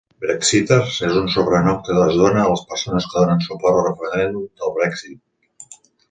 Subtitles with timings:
[0.21, 4.47] "Brexiteers" és un sobrenom que es dóna a les persones que donen suport al referèndum
[4.63, 5.77] del Brexit.